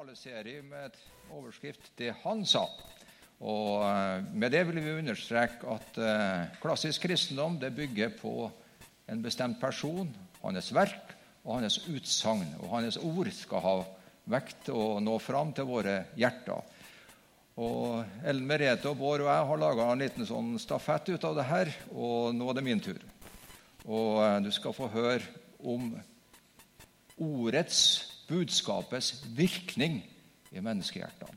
[0.00, 0.94] taleserie med
[1.28, 2.68] overskrift 'Det han sa'.
[3.40, 8.50] Og eh, Med det vil vi understreke at eh, klassisk kristendom det bygger på
[9.08, 10.08] en bestemt person,
[10.42, 11.12] hans verk
[11.44, 12.48] og hans utsagn.
[12.62, 13.74] Og hans ord skal ha
[14.24, 16.62] vekt og nå fram til våre hjerter.
[17.56, 21.36] Og Ellen Merete og Bård og jeg har laga en liten sånn stafett ut av
[21.36, 23.04] det her, og nå er det min tur.
[23.84, 25.28] Og eh, du skal få høre
[25.60, 25.92] om
[27.20, 30.00] ordets budskapets virkning
[30.54, 31.36] i menneskehjertene.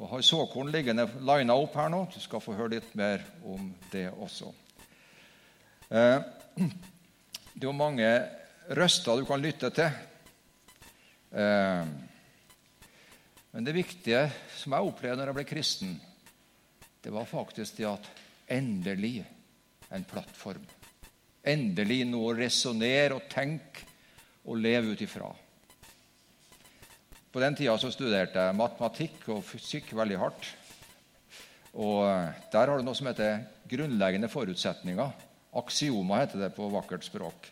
[0.00, 2.06] Og har såkorn liggende lina opp her nå.
[2.10, 4.48] Du skal få høre litt mer om det også.
[5.92, 6.18] Eh,
[7.54, 8.08] det er jo mange
[8.72, 9.92] røster du kan lytte til.
[11.36, 11.92] Eh,
[13.52, 14.24] men det viktige
[14.56, 15.94] som jeg opplevde når jeg ble kristen,
[17.04, 18.10] det var faktisk det at
[18.52, 19.20] endelig
[19.92, 20.64] en plattform.
[21.44, 23.84] Endelig noe å resonnere og tenke
[24.48, 25.28] og leve ut ifra.
[27.32, 30.50] På den tida så studerte jeg matematikk og fysikk veldig hardt.
[31.72, 32.04] Og
[32.52, 35.14] Der har du noe som heter grunnleggende forutsetninger.
[35.56, 37.48] Aksioma heter det på vakkert språk.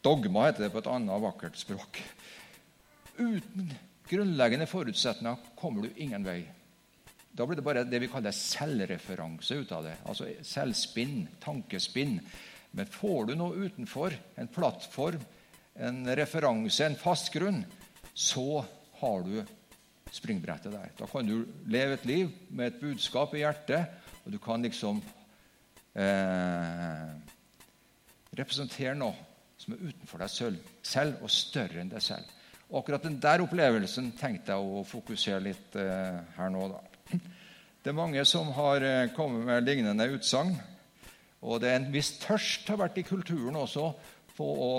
[0.00, 2.00] Dogma heter det på et annet vakkert språk.
[3.20, 3.70] Uten
[4.08, 6.40] grunnleggende forutsetninger kommer du ingen vei.
[7.36, 9.98] Da blir det bare det vi kaller selvreferanse ut av det.
[10.08, 12.22] Altså selvspinn, tankespinn.
[12.72, 15.20] Men får du noe utenfor, en plattform,
[15.76, 17.66] en referanse, en fast grunn,
[18.16, 18.64] så
[19.00, 19.44] har du
[20.12, 20.92] springbrettet der.
[20.96, 23.92] Da kan du leve et liv med et budskap i hjertet,
[24.24, 25.02] og du kan liksom
[25.94, 27.10] eh,
[28.36, 29.14] representere noe
[29.60, 32.32] som er utenfor deg selv, og større enn deg selv.
[32.70, 36.70] Og akkurat den der opplevelsen tenkte jeg å fokusere litt eh, her nå.
[36.72, 36.80] da.
[37.82, 40.56] Det er mange som har eh, kommet med lignende utsagn.
[41.46, 43.90] Og det er en viss tørst har vært i kulturen også
[44.36, 44.72] på å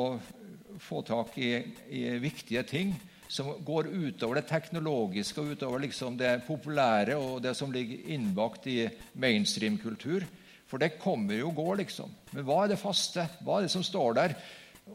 [0.84, 1.54] få tak i,
[1.96, 2.92] i viktige ting
[3.28, 8.68] som går utover det teknologiske og utover liksom det populære og det som ligger innbakt
[8.72, 8.80] i
[9.20, 10.26] mainstream-kultur.
[10.68, 12.12] For det kommer jo og går, liksom.
[12.34, 13.28] Men hva er det faste?
[13.44, 14.36] Hva er det som står der,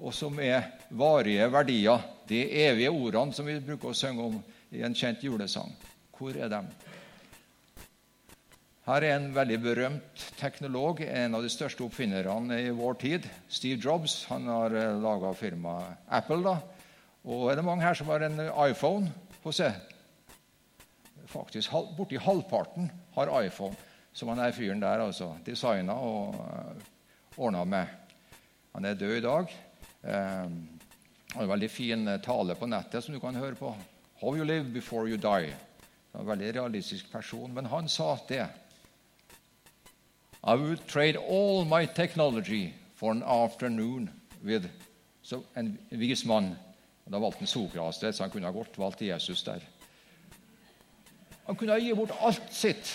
[0.01, 2.09] og som er varige verdier?
[2.29, 4.41] De evige ordene som vi bruker å synge om
[4.73, 5.73] i en kjent julesang.
[6.17, 6.61] Hvor er de?
[8.83, 13.29] Her er en veldig berømt teknolog, en av de største oppfinnerne i vår tid.
[13.49, 14.25] Steve Jobs.
[14.33, 16.41] Han har eh, laga firmaet Apple.
[16.43, 16.57] da,
[17.25, 18.41] og er det mange her som har en
[18.71, 19.13] iPhone?
[19.43, 19.73] Få se.
[21.27, 23.77] Faktisk borti halvparten har iPhone,
[24.13, 27.87] som han er fyren der altså designa og uh, eh, ordna med.
[28.75, 29.47] Han er død i dag.
[30.03, 30.81] Han
[31.35, 33.77] har en veldig fin eh, tale på nettet som du kan høre på.
[34.21, 35.55] 'How you live before you die'.
[36.13, 37.55] Det en veldig realistisk person.
[37.55, 38.47] Men han sa det.
[40.45, 44.11] I would trade all my technology for an afternoon
[44.45, 44.67] with
[45.23, 46.57] so, en vis mann
[47.13, 49.65] da valgte han Sokrates, han kunne ha godt valgt Jesus der.
[51.47, 52.93] Han kunne ha gitt bort alt sitt,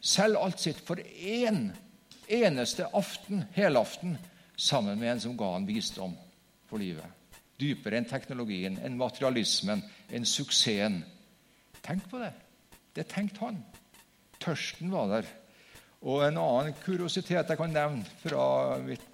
[0.00, 1.68] selv alt sitt, for én
[2.28, 4.16] eneste aften, helaften,
[4.56, 6.16] sammen med en som ga han visdom
[6.70, 7.06] for livet.
[7.60, 11.02] Dypere enn teknologien, enn materialismen, enn suksessen.
[11.84, 12.32] Tenk på det.
[12.96, 13.60] Det tenkte han.
[14.42, 15.28] Tørsten var der.
[16.04, 19.06] Og en annen kuriositet jeg kan nevne fra mitt,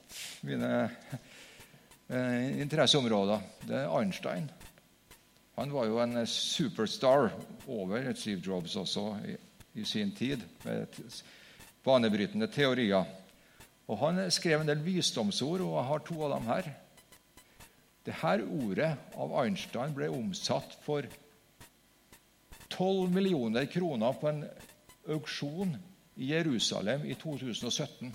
[0.46, 0.88] mine
[2.10, 3.40] eh, interesseområder.
[3.66, 4.50] Det er Einstein.
[5.56, 7.30] Han var jo en superstar
[7.68, 9.36] over Steve Jobs også i,
[9.80, 10.86] i sin tid, med
[11.84, 13.04] banebrytende teorier.
[13.90, 16.70] Og Han skrev en del visdomsord, og jeg har to av dem her.
[18.06, 18.90] Dette ordet
[19.20, 21.04] av Einstein ble omsatt for
[22.70, 24.44] 12 millioner kroner på en
[25.10, 25.74] auksjon
[26.16, 28.14] i Jerusalem i 2017.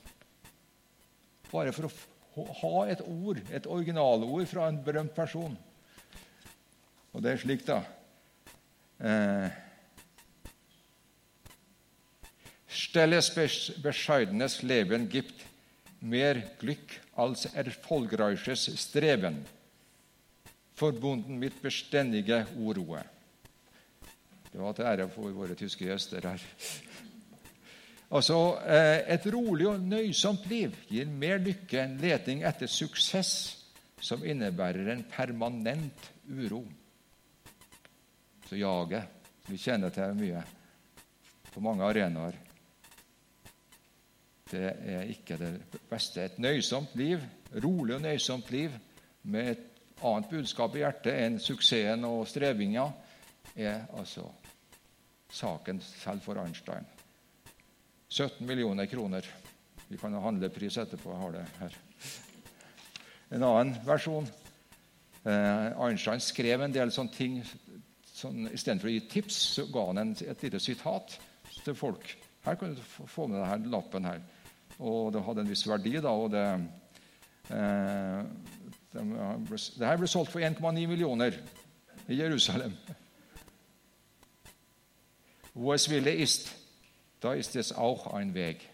[1.52, 1.94] Bare for å
[2.36, 5.56] ha et ord, et originalord fra en berømt person.
[7.14, 7.80] Og det er slik, da
[9.00, 9.62] eh,
[12.68, 13.30] Stelles
[13.84, 15.46] bescheidenes Leben gibt
[16.00, 19.46] mer Glück als erfolgreiches Streben,
[20.76, 23.04] verbunden mit beständige Uroe.
[24.52, 26.44] Det var til ære for våre tyske gjester her.
[28.12, 33.62] Altså, eh, Et rolig og nøysomt liv gir mer lykke enn leting etter suksess,
[34.02, 36.64] som innebærer en permanent uro.
[38.46, 40.44] Så jaget vi kjenner til mye
[41.54, 42.36] på mange arenaer.
[44.52, 45.54] Det er ikke det
[45.90, 46.26] beste.
[46.26, 47.22] Et nøysomt liv,
[47.64, 48.72] rolig og nøysomt liv
[49.24, 49.64] med et
[50.04, 52.86] annet budskap i hjertet enn suksessen og strevinga,
[53.56, 54.28] er altså
[55.32, 56.86] saken selv for Einstein.
[58.16, 59.28] 17 millioner kroner.
[59.88, 61.12] Vi kan ha handlepris etterpå.
[61.12, 61.74] Jeg har det her.
[63.36, 64.30] En annen versjon.
[65.26, 67.42] Eh, Einstein skrev en del sånne ting
[68.16, 71.18] sånn, Istedenfor å gi tips, så ga han en, et lite sitat
[71.66, 72.08] til folk.
[72.46, 74.24] Her kan du få med denne lappen her.
[74.80, 76.16] Og det hadde en viss verdi, da.
[76.16, 76.48] og det,
[77.52, 78.20] eh,
[78.96, 79.08] det,
[79.76, 81.36] det her ble solgt for 1,9 millioner
[82.08, 82.78] i Jerusalem.
[85.56, 86.54] Wo es Wille ist,
[87.22, 88.70] da ist es auch ein Weg.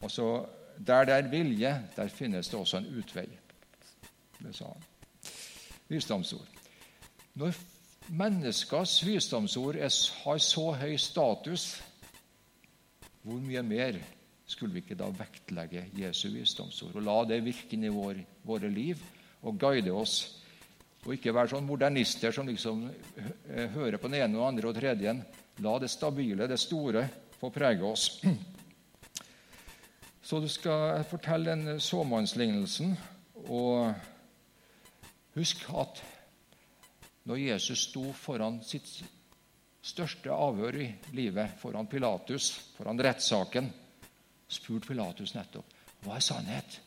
[0.00, 0.46] Og så,
[0.86, 3.26] Der det er vilje, der finnes det også en utvei.
[4.38, 4.82] Det sa han.
[5.88, 6.48] Visdomsord.
[7.34, 7.52] Når
[8.08, 9.76] menneskers visdomsord
[10.24, 11.82] har så høy status,
[13.22, 14.00] hvor mye mer
[14.46, 18.68] skulle vi ikke da vektlegge Jesu visdomsord og la det virke inn i vår, våre
[18.68, 18.98] liv
[19.42, 20.38] og guide oss?
[21.04, 22.84] Og ikke være sånn modernister som liksom
[23.74, 25.14] hører på den ene og andre og tredje.
[25.62, 27.06] La det stabile, det store,
[27.42, 28.22] få prege oss.
[30.22, 32.94] Så du skal fortelle den såmannslignelsen.
[33.50, 33.90] Og
[35.34, 36.02] husk at
[37.26, 38.86] når Jesus sto foran sitt
[39.82, 43.72] største avhør i livet, foran Pilatus, foran rettssaken,
[44.46, 46.78] spurte Pilatus nettopp hva er sannhet.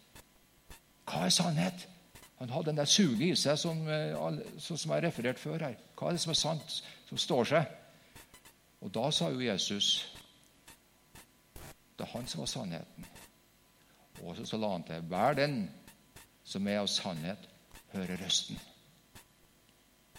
[1.07, 1.85] Hva er sannhet?
[2.41, 5.77] Han hadde den der suget i seg, som, eh, som har referert før her.
[5.95, 7.69] Hva er det som er sant, som står seg?
[8.83, 10.14] Og da sa jo Jesus
[12.05, 13.05] Det han som var sannheten.
[14.21, 15.55] Og så la han til Hver den
[16.45, 17.47] som er av sannhet,
[17.95, 18.59] hører røsten.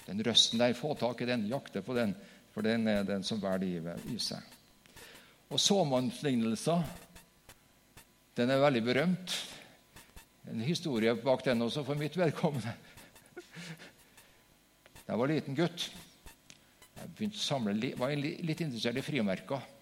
[0.06, 2.14] Den røsten der, få tak i den, jakte på den,
[2.50, 4.42] for den er den som bærer livet i seg.
[5.54, 6.82] Og såmannslignelser,
[8.34, 9.36] den er veldig berømt.
[10.50, 12.74] En historie bak den også for mitt vedkommende.
[15.06, 15.86] Jeg var liten gutt.
[16.98, 19.75] Jeg samle, var litt interessert i frimerker.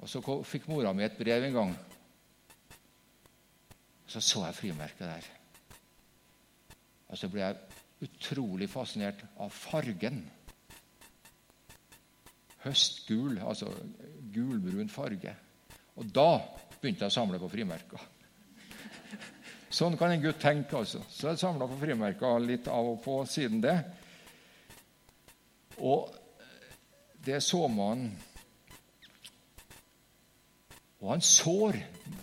[0.00, 1.74] Og Så fikk mora mi et brev en gang.
[4.08, 5.26] Så så jeg frimerket der.
[7.10, 7.56] Og så ble jeg
[8.06, 10.22] utrolig fascinert av fargen.
[12.64, 13.68] Høstgul, altså
[14.32, 15.34] gulbrun farge.
[16.00, 16.40] Og da
[16.80, 18.02] begynte jeg å samle på frimerker.
[19.70, 20.76] Sånn kan en gutt tenke.
[20.76, 21.04] altså.
[21.08, 23.76] Så jeg samla på frimerker litt av og på siden det.
[25.78, 26.10] Og
[27.24, 28.08] det så man
[31.00, 31.78] og han sår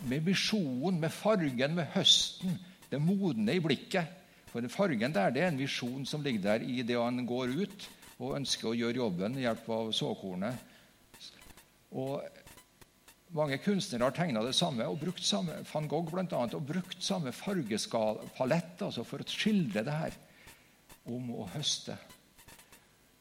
[0.10, 2.58] med visjonen, med fargen, med høsten,
[2.92, 4.14] det modne i blikket.
[4.52, 7.88] For fargen der, det er en visjon som ligger der i det han går ut
[8.18, 10.62] og ønsker å gjøre jobben ved hjelp av såkornet.
[11.98, 12.22] Og
[13.36, 17.02] mange kunstnere har tegna det samme, og brukt samme, van Gogh blant annet, og brukt
[17.04, 20.18] samme fargepalett altså for å skildre det her
[21.12, 21.98] om å høste.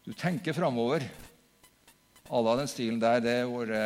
[0.07, 1.05] Du tenker framover.
[2.31, 3.83] Alle av den stilen der, det er våre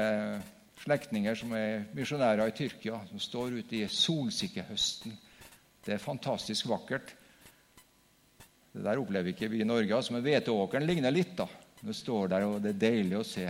[0.81, 5.17] slektninger som er misjonærer i Tyrkia, som står ute i solsikkehøsten.
[5.85, 7.15] Det er fantastisk vakkert.
[8.71, 9.93] Det der opplever ikke vi i Norge.
[9.97, 11.35] Altså, men hveteåkeren ligner litt.
[11.37, 11.49] da.
[11.81, 13.47] Det står der, og det er deilig å se.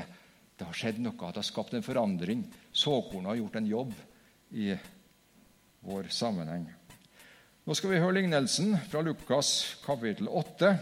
[0.56, 2.44] Det har skjedd noe, det har skapt en forandring.
[2.72, 3.94] Såkornet har gjort en jobb
[4.50, 4.70] i
[5.86, 6.66] vår sammenheng.
[7.64, 10.72] Nå skal vi høre lignelsen fra Lukas kapittel 8.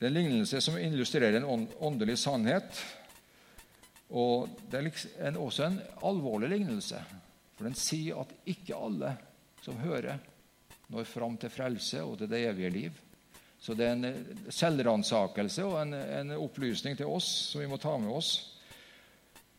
[0.00, 2.80] Det er en lignelse som illustrerer en åndelig sannhet
[4.10, 6.98] og Det er liksom også en alvorlig lignelse,
[7.54, 9.14] for den sier at ikke alle
[9.62, 10.18] som hører,
[10.90, 12.92] når fram til frelse og til det evige liv.
[13.60, 17.92] Så det er en selvransakelse og en, en, opplysning til oss som vi må ta
[18.00, 18.30] med oss.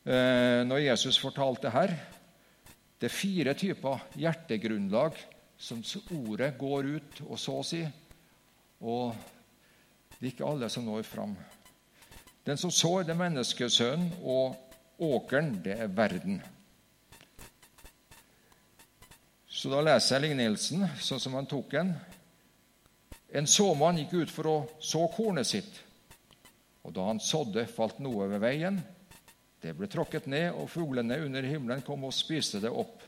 [0.04, 1.94] Eh, når Jesus fortalte her
[2.98, 5.16] Det er fire typer hjertegrunnlag
[5.58, 5.82] som
[6.18, 7.82] ordet går ut, og så å si.
[8.82, 9.14] Og
[10.18, 11.34] det er ikke alle som når fram.
[12.46, 14.58] Den som sår, det er menneskesønnen, og
[15.02, 16.40] åkeren, det er verden.
[19.46, 21.94] Så da leser jeg lignelsen sånn som han tok den.
[23.30, 25.78] En såmann gikk ut for å så kornet sitt.
[26.82, 28.82] Og da han sådde, falt noe ved veien.
[29.62, 33.06] Det ble tråkket ned, og fuglene under himmelen kom og spiste det opp.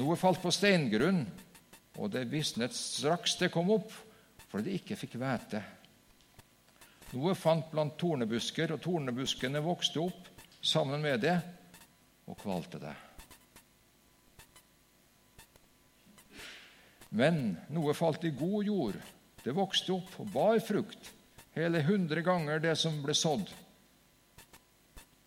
[0.00, 1.26] Noe falt på steingrunn,
[1.98, 3.92] og det visnet straks det kom opp,
[4.48, 5.60] fordi det ikke fikk hvete.
[7.16, 10.28] Noe fant blant tornebusker, og tornebuskene vokste opp
[10.60, 11.36] sammen med det
[12.28, 12.96] og kvalte det.
[17.16, 18.98] Men noe falt i god jord.
[19.40, 21.12] Det vokste opp og bar frukt,
[21.56, 23.48] hele hundre ganger det som ble sådd.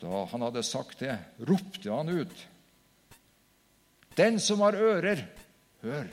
[0.01, 1.15] Da han hadde sagt det,
[1.49, 2.47] ropte han ut.
[4.17, 5.23] Den som har ører,
[5.81, 6.09] hør.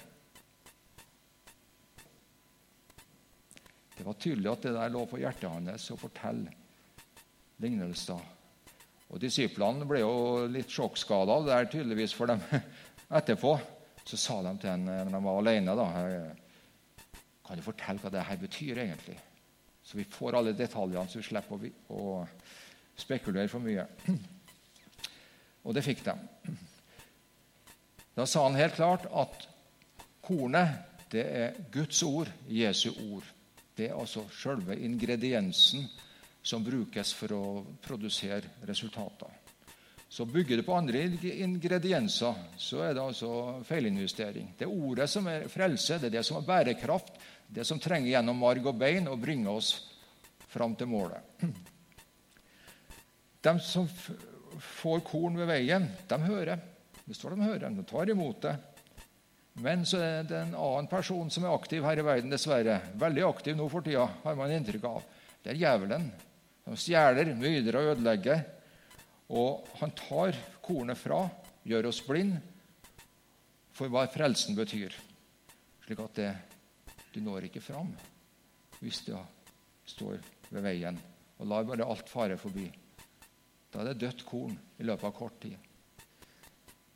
[3.98, 6.52] Det var tydelig at det der lå på hjertet hans å fortelle
[7.58, 8.20] lignelser.
[9.08, 10.12] Og Disiplene ble jo
[10.52, 12.42] litt sjokkskada av det der tydeligvis for dem
[13.18, 13.56] etterpå.
[14.06, 15.88] Så sa de til ham når de var alene da,
[17.44, 19.18] Kan du fortelle hva det her betyr egentlig?
[19.82, 22.22] Så vi får alle detaljene, så vi slipper å,
[22.98, 23.84] spekulere for mye.
[25.66, 26.14] Og det fikk de.
[28.18, 29.44] Da sa han helt klart at
[30.26, 33.24] kornet det er Guds ord, Jesu ord.
[33.78, 35.84] Det er altså selve ingrediensen
[36.42, 37.42] som brukes for å
[37.82, 39.30] produsere resultater.
[40.08, 41.02] Så bygger det på andre
[41.44, 43.30] ingredienser, så er det altså
[43.68, 44.54] feilinvestering.
[44.58, 47.12] Det er ordet som er frelse, det er det som er bærekraft,
[47.46, 49.70] det som trenger gjennom marg og bein og bringer oss
[50.48, 51.44] fram til målet.
[53.46, 53.86] De som
[54.80, 56.64] får korn ved veien, de hører.
[57.04, 58.56] Det står de hører, de tar imot det.
[59.62, 62.78] Men så er det en annen person som er aktiv her i verden, dessverre.
[62.98, 65.08] Veldig aktiv nå for tida, har man inntrykk av.
[65.42, 66.06] Det er djevelen.
[66.68, 68.44] Han stjeler, myder og ødelegger.
[69.34, 71.24] Og han tar kornet fra,
[71.68, 72.38] gjør oss blind
[73.76, 74.94] for hva frelsen betyr.
[75.84, 76.30] Slik at det,
[77.12, 77.90] du når ikke fram
[78.78, 79.14] hvis du
[79.88, 80.20] står
[80.52, 80.98] ved veien
[81.38, 82.66] og lar bare alt fare forbi.
[83.72, 85.56] Da er det dødt korn i løpet av kort tid.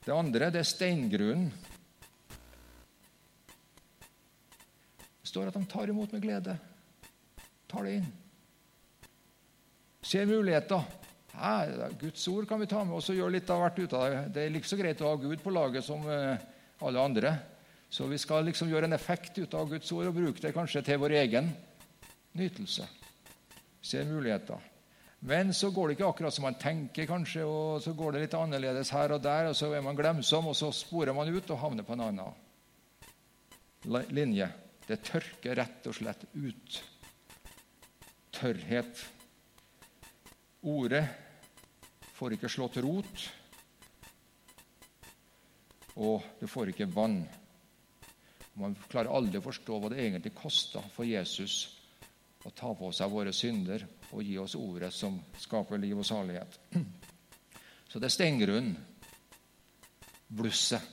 [0.03, 1.51] Det andre det er steingrunnen.
[5.33, 6.57] Står at de tar imot med glede.
[7.73, 8.11] Tar det inn.
[10.05, 10.83] Ser muligheter.
[11.33, 14.09] Ja, Guds ord kan vi ta med oss og gjøre litt av hvert ut av
[14.11, 14.23] det.
[14.35, 16.43] Det er like så greit å ha Gud på laget som eh,
[16.85, 17.33] alle andre.
[17.93, 20.83] Så vi skal liksom gjøre en effekt ut av Guds ord og bruke det kanskje
[20.85, 21.49] til vår egen
[22.37, 22.85] nytelse.
[23.83, 24.69] Ser muligheter.
[25.25, 28.35] Men så går det ikke akkurat som man tenker, kanskje, og så går det litt
[28.35, 31.61] annerledes her og der, og så er man glemsom, og så sporer man ut og
[31.63, 32.41] havner på en annen
[34.11, 34.49] linje.
[34.93, 36.75] Det tørker rett og slett ut.
[38.37, 38.99] Tørrhet.
[40.69, 41.07] Ordet
[42.13, 43.23] får ikke slått rot,
[45.97, 47.23] og du får ikke vann.
[48.61, 51.57] Man klarer aldri å forstå hva det egentlig kosta for Jesus
[52.45, 56.61] å ta på seg våre synder og gi oss ordet som skaper liv og salighet.
[57.91, 58.77] Så det er steingrunnen,
[60.29, 60.85] blusset,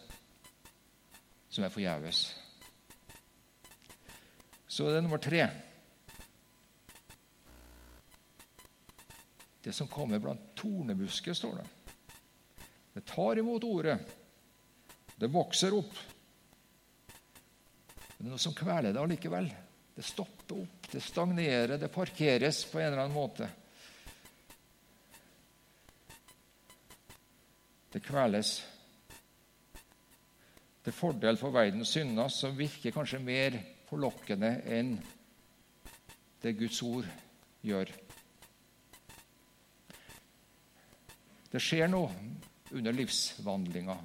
[1.52, 2.30] som er forgjeves.
[4.70, 5.48] Så det er nummer tre.
[9.66, 11.66] Det som kommer blant tornebusker, står det.
[12.94, 13.98] Det tar imot ordet.
[15.16, 15.98] Det vokser opp.
[18.18, 19.50] Men det er noe som kveler det allikevel.
[19.96, 23.50] Det stopper opp, det stagnerer, det parkeres på en eller annen måte.
[27.90, 28.54] Det kveles.
[30.86, 33.58] Til fordel for verdens synder som virker kanskje mer
[33.90, 34.94] forlokkende enn
[36.44, 37.08] det Guds ord
[37.66, 37.92] gjør.
[41.50, 42.14] Det skjer noe
[42.78, 43.96] under livsvandlinga.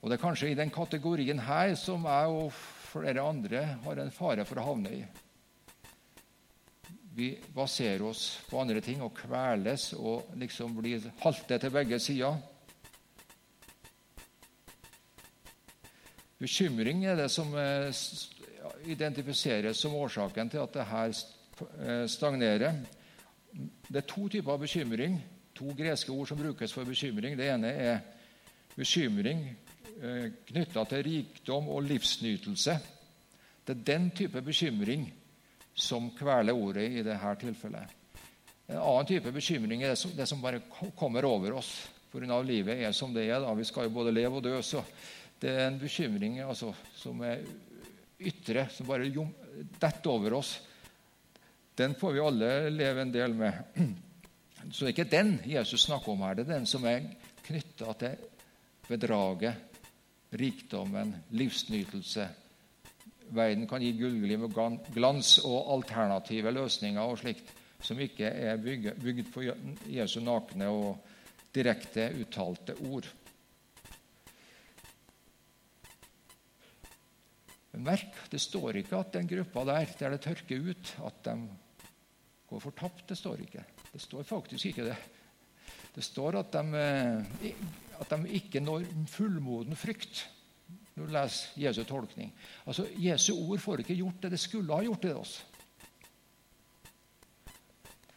[0.00, 2.56] Og det er kanskje i den kategorien her som jeg og
[2.94, 5.04] flere andre har en fare for å havne i.
[7.14, 12.40] Vi baserer oss på andre ting og kveles og liksom blir halte til begge sider.
[16.42, 17.94] Bekymring er det som eh,
[18.86, 22.82] identifiseres som årsaken til at det her eh, stagnerer.
[23.88, 25.20] Det er to typer av bekymring
[25.54, 27.36] to greske ord som brukes for bekymring.
[27.38, 28.00] Det ene er
[28.74, 29.44] bekymring
[30.02, 32.78] eh, knytta til rikdom og livsnytelse.
[33.64, 35.06] Det er den type bekymring
[35.74, 38.00] som kveler ordet i dette tilfellet.
[38.68, 40.62] En annen type bekymring er det som, bare
[40.96, 41.72] kommer over oss
[42.12, 42.40] pga.
[42.42, 43.40] livet er som det er.
[43.40, 43.54] Da.
[43.54, 44.62] Vi skal jo både leve og dø.
[44.62, 44.82] så
[45.40, 47.42] Det er en bekymring altså, som er
[48.18, 50.56] ytre, som bare detter over oss.
[51.74, 53.52] Den får vi alle leve en del med.
[54.70, 56.38] Så det er ikke den Jesus snakker om her.
[56.38, 57.08] Det er den som er
[57.44, 58.22] knytta til
[58.88, 59.58] bedraget,
[60.34, 62.28] rikdommen, livsnytelse.
[63.34, 67.52] Verden kan gi gullgliv og glans og alternative løsninger og slikt
[67.84, 69.44] som ikke er bygd på
[69.92, 70.96] Jesu nakne og
[71.54, 73.08] direkte uttalte ord.
[77.80, 81.34] Merk, det står ikke at den gruppa der der det tørker ut, at de
[82.48, 83.08] går fortapt.
[83.08, 83.64] Det står ikke.
[83.92, 84.96] Det står faktisk ikke det.
[85.94, 87.54] Det står at de, eh,
[88.00, 90.26] at de ikke når fullmoden frykt
[90.94, 92.30] når du leser Jesu tolkning.
[92.66, 95.34] Altså, Jesu ord får ikke gjort det det skulle ha gjort til oss.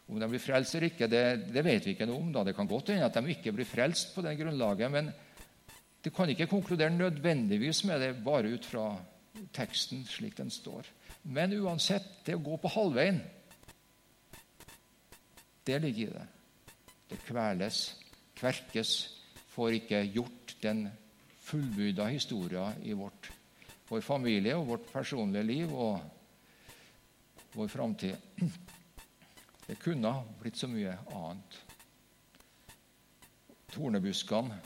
[0.08, 2.30] Om de blir frelst eller ikke, det, det, vet vi ikke noe om.
[2.32, 2.44] da.
[2.46, 5.10] Det kan godt hende at de ikke blir frelst på det grunnlaget, men
[6.04, 8.86] du kan ikke konkludere nødvendigvis med det bare ut fra
[9.54, 10.86] teksten slik den står.
[11.22, 13.20] Men uansett, det å gå på halvveien
[15.68, 16.26] det ligger i det.
[17.10, 17.78] Det kveles,
[18.38, 18.92] kverkes,
[19.52, 20.86] får ikke gjort den
[21.44, 23.28] fullbyrda historia i vårt
[23.88, 26.00] vår familie og vårt personlige liv og
[27.54, 28.16] vår framtid.
[29.68, 31.58] Det kunne blitt så mye annet.
[33.72, 34.60] Tornebuskene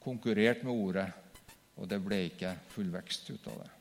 [0.00, 1.08] konkurrerte med ordet,
[1.76, 3.77] og det ble ikke full vekst ut av det.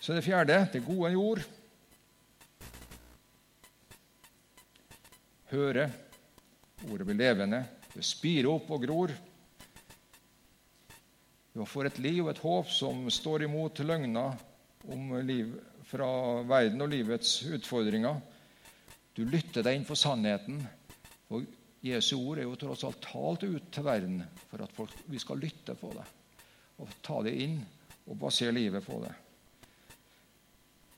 [0.00, 1.42] Så det fjerde det gode jord.
[5.50, 5.90] Høre.
[6.88, 7.60] Ordet blir levende.
[7.92, 9.12] Det spirer opp og gror.
[11.52, 14.38] Du får et liv og et håp som står imot løgner
[14.88, 15.52] om liv
[15.90, 16.08] fra
[16.48, 18.20] verden og livets utfordringer.
[19.12, 20.62] Du lytter deg inn for sannheten.
[21.34, 21.44] Og
[21.84, 25.42] Jesu ord er jo tross alt talt ut til verden for at folk, vi skal
[25.42, 26.06] lytte på det.
[26.80, 27.58] Og ta det inn
[28.06, 29.12] og basere livet på det.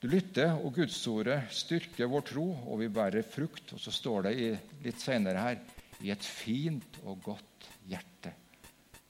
[0.03, 3.69] Du lytter, og Gudsordet styrker vår tro, og vi bærer frukt.
[3.71, 4.49] Og så står det i,
[4.83, 5.61] litt senere her
[6.03, 8.33] i et fint og godt hjerte.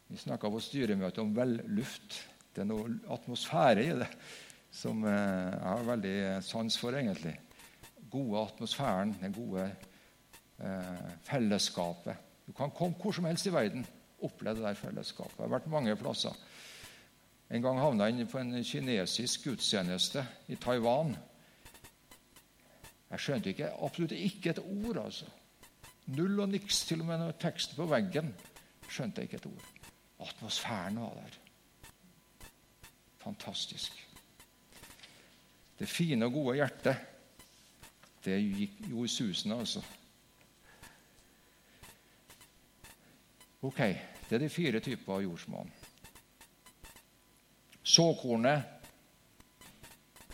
[0.06, 2.20] Vi snakka på styremøtet om velluft.
[2.54, 4.12] Det er noe atmosfære i det
[4.74, 6.14] som eh, jeg har veldig
[6.46, 7.34] sans for, egentlig.
[8.14, 12.22] Gode atmosfæren, den gode eh, fellesskapet.
[12.46, 13.82] Du kan komme hvor som helst i verden
[14.22, 15.40] oppleve det der fellesskapet.
[15.42, 16.38] Jeg har vært mange plasser.
[17.54, 21.14] En gang havna han på en kinesisk gudstjeneste i Taiwan.
[23.12, 24.98] Jeg skjønte ikke, absolutt ikke et ord.
[25.04, 25.30] altså.
[26.18, 28.34] Null og niks, til og med noen tekster på veggen.
[28.90, 29.70] Skjønte jeg ikke et ord.
[30.26, 31.38] Atmosfæren var der.
[33.22, 34.02] Fantastisk.
[35.80, 36.98] Det fine og gode hjertet,
[38.26, 39.86] det gikk jo i susende, altså.
[43.62, 45.72] Ok, det er de fire typer av jordsmonn.
[47.84, 48.74] Såkornet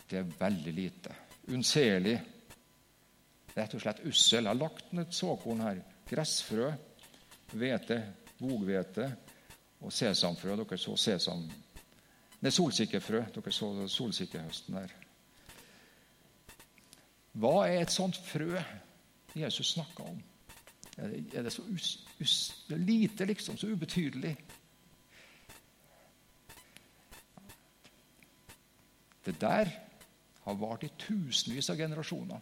[0.10, 1.16] det er veldig lite.
[1.54, 2.16] Unnselig.
[3.54, 4.46] Rett og slett ussel.
[4.46, 5.82] Jeg har lagt ned et såkorn her.
[6.10, 6.72] Gressfrø,
[7.54, 8.00] hvete,
[8.40, 9.06] boghvete
[9.86, 10.56] og sesamfrø.
[10.58, 11.46] Dere så sesam...
[12.40, 13.22] Nei, solsikkefrø.
[13.36, 14.96] Dere så solsikkehøsten her.
[17.40, 18.58] Hva er et sånt frø
[19.38, 20.18] Jesus snakka om?
[20.98, 22.34] Er det så us, us,
[22.74, 23.58] er lite, liksom?
[23.58, 24.34] Så ubetydelig?
[29.26, 29.72] Det der
[30.46, 32.40] har vart i tusenvis av generasjoner.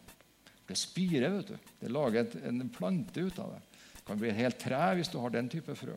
[0.68, 1.30] Det spirer.
[1.30, 1.58] vet du.
[1.80, 3.62] Det lager en plante ut av det.
[3.96, 5.96] Det kan bli et helt tre hvis du har den type frø.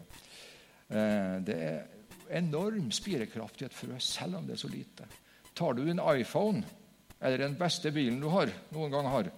[0.88, 5.06] Eh, det er enorm spirekraft i et frø, selv om det er så lite.
[5.54, 6.62] Tar du din iPhone
[7.20, 9.30] eller den beste bilen du har, noen gang har,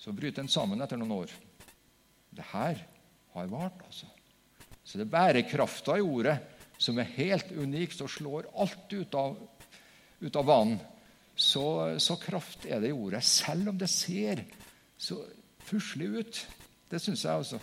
[0.00, 1.32] så bryter den sammen etter noen år.
[2.30, 2.78] Det her
[3.34, 4.06] har vart, altså.
[4.84, 6.36] Så det er bærekrafta i ordet
[6.80, 9.34] som er helt unikt og slår alt ut av,
[10.20, 10.78] ut av banen.
[11.34, 11.64] Så,
[12.02, 14.42] så, kraft er det i ordet, selv om det ser
[15.00, 15.22] så
[15.64, 16.40] puslig ut.
[16.90, 17.60] Det syns jeg, også.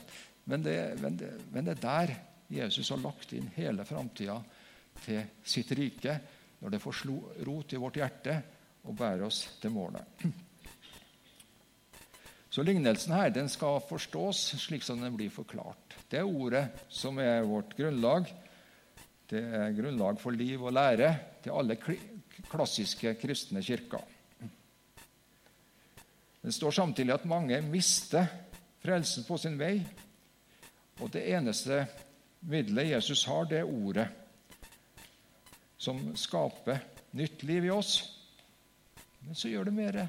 [0.50, 2.15] Men det, men, det, men det er der
[2.58, 4.39] Jesus har lagt inn hele framtida
[5.04, 6.15] til sitt rike,
[6.63, 7.04] når det får
[7.46, 8.38] rot i vårt hjerte
[8.88, 10.26] og bærer oss til målet.
[12.50, 15.98] Så Lignelsen her den skal forstås slik som den blir forklart.
[16.10, 18.32] Det er ordet som er vårt grunnlag.
[19.30, 21.12] Det er grunnlag for liv og lære
[21.43, 21.78] til alle
[22.51, 24.01] klassiske kristne kirka.
[26.41, 28.27] Det står samtidig at mange mister
[28.83, 29.81] frelsen på sin vei.
[31.01, 31.83] Og det eneste
[32.47, 34.07] middelet Jesus har, det er ordet,
[35.77, 36.79] som skaper
[37.17, 37.99] nytt liv i oss.
[39.25, 39.99] Men så gjør det mer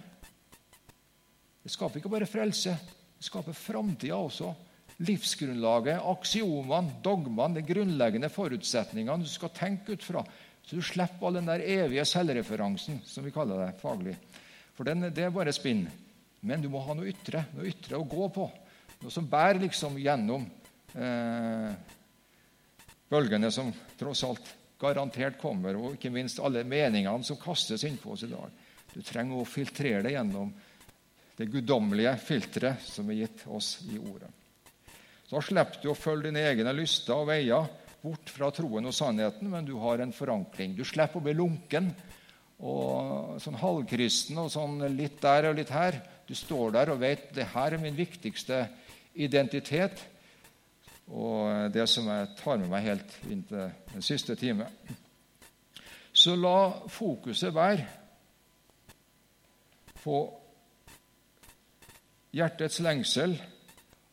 [1.69, 2.73] det skaper ikke bare frelse,
[3.19, 4.55] det skaper framtida også.
[5.05, 10.23] Livsgrunnlaget, aksiomene, dogmene, de grunnleggende forutsetningene du skal tenke ut fra.
[10.69, 14.19] Så du slipper all den der evige selvreferansen, som vi kaller det faglig.
[14.77, 15.87] For den, det er bare spinn.
[16.45, 18.45] Men du må ha noe ytre, noe ytre å gå på.
[19.01, 20.45] Noe som bærer liksom gjennom
[20.93, 21.73] eh,
[23.09, 28.29] bølgene som tross alt garantert kommer, og ikke minst alle meningene som kastes innpå oss
[28.29, 28.53] i dag.
[28.93, 30.53] Du trenger å filtrere det gjennom
[31.39, 34.31] det guddommelige filteret som er gitt oss i Ordet.
[35.29, 37.67] Så slipper du å følge dine egne lyster og veier
[38.03, 40.77] bort fra troen og sannheten, men du har en forankring.
[40.77, 41.91] Du slipper å bli lunken
[42.59, 46.01] og sånn halvkristen og sånn litt der og litt her.
[46.27, 48.67] Du står der og vet det her er min viktigste
[49.19, 50.05] identitet
[51.09, 54.67] og det som jeg tar med meg helt inn til den siste time.
[56.13, 57.87] Så la fokuset være
[60.03, 60.19] på
[62.37, 63.39] hjertets lengsel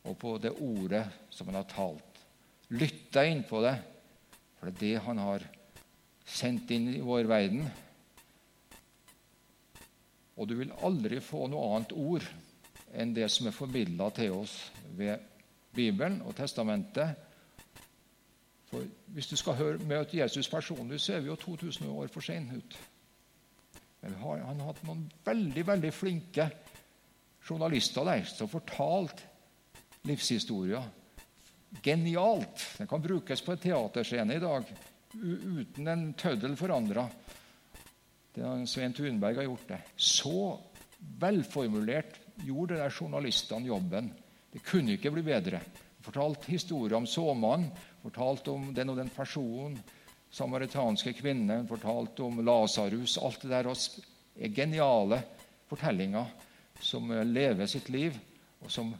[0.05, 2.14] og på det ordet som en har talt.
[2.73, 3.75] Lytt deg inn på det,
[4.57, 5.45] for det er det han har
[6.25, 7.67] sendt inn i vår verden.
[10.35, 12.25] Og du vil aldri få noe annet ord
[12.95, 14.55] enn det som er formidla til oss
[14.97, 15.21] ved
[15.75, 17.15] Bibelen og Testamentet.
[18.71, 22.25] For hvis du skal høre, møte Jesus personlig, så er vi jo 2000 år for
[22.25, 22.77] sent ut.
[24.01, 26.49] Men har, han har hatt noen veldig veldig flinke
[27.45, 29.23] journalister der som fortalte
[30.05, 30.83] livshistorier.
[31.83, 32.61] Genialt!
[32.77, 34.67] Den kan brukes på en teaterscene i dag
[35.15, 37.07] uten en tøddel forandra.
[38.67, 39.79] Svein Thunberg har gjort det.
[39.95, 40.59] Så
[41.19, 44.11] velformulert gjorde de journalistene jobben.
[44.51, 45.61] Det kunne ikke bli bedre.
[46.03, 47.71] Fortalt historier om såmannen,
[48.03, 49.77] fortalt om den og den personen,
[50.35, 53.17] samaritanske kvinnen, fortalt om Lasarus.
[53.17, 55.21] Alt det der er geniale
[55.69, 56.29] fortellinger
[56.83, 58.17] som lever sitt liv,
[58.61, 58.91] og som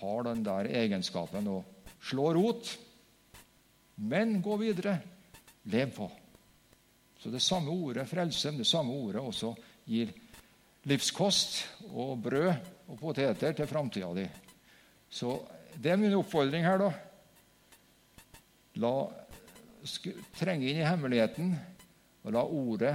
[0.00, 1.60] har den der egenskapen å
[2.04, 2.78] slå rot.
[3.94, 4.98] Men gå videre.
[5.62, 6.10] Lev på.
[7.18, 9.54] Så det samme ordet frelse, men det samme ordet også
[9.88, 10.10] gir
[10.84, 12.50] livskost og brød
[12.92, 14.26] og poteter til framtida di.
[15.08, 15.38] Så
[15.80, 16.90] det er min oppfordring her, da.
[18.82, 18.92] La
[20.36, 21.54] trenge inn i hemmeligheten
[22.24, 22.94] og la ordet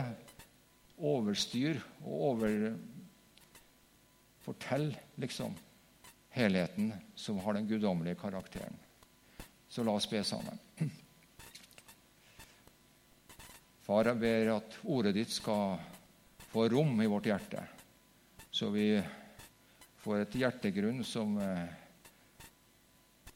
[0.99, 2.55] overstyre og over
[4.43, 4.91] Fortell
[5.21, 5.55] liksom
[6.33, 8.77] helheten som har den guddommelige karakteren.
[9.69, 10.59] Så la oss be sammen.
[13.85, 15.77] Far, jeg ber at ordet ditt skal
[16.49, 17.61] få rom i vårt hjerte,
[18.49, 18.91] så vi
[20.01, 21.69] får et hjertegrunn som eh,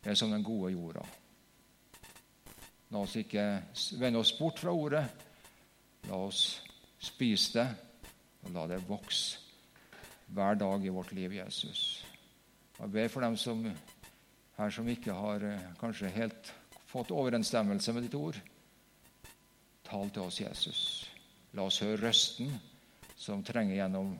[0.03, 1.05] er som den gode jorda.
[2.93, 3.45] La oss ikke
[3.97, 5.03] vende oss bort fra ordet.
[6.09, 6.43] La oss
[7.01, 7.67] spise det,
[8.43, 9.41] og la det vokse
[10.33, 12.03] hver dag i vårt liv, Jesus.
[12.79, 13.65] Jeg ber for dem som
[14.57, 16.53] her som ikke har eh, kanskje helt
[16.89, 18.37] fått overensstemmelse med ditt ord.
[19.83, 20.81] Tal til oss, Jesus.
[21.53, 22.53] La oss høre røsten
[23.17, 24.13] som trenger gjennom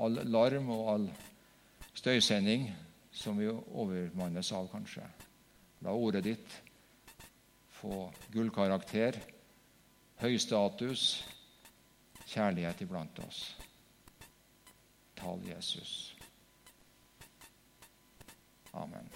[0.00, 1.06] all larm og all
[1.94, 2.68] støysending
[3.12, 5.04] som vi overmannes av, kanskje.
[5.84, 6.56] La ordet ditt
[7.80, 9.16] få gullkarakter,
[10.20, 11.24] høy status,
[12.28, 13.42] kjærlighet iblant oss.
[15.16, 16.14] Tal Jesus.
[18.72, 19.10] Amen.